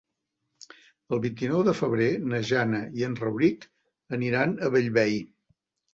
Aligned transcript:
El 1.17 1.19
vint-i-nou 1.25 1.59
de 1.67 1.75
febrer 1.81 2.07
na 2.31 2.41
Jana 2.53 2.81
i 3.01 3.07
en 3.09 3.19
Rauric 3.21 3.69
aniran 4.19 4.57
a 4.57 4.71
Bellvei. 4.79 5.15